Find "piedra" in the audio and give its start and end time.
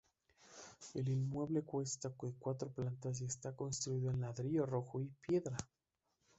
5.05-5.55